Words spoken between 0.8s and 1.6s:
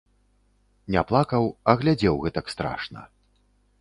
Не плакаў,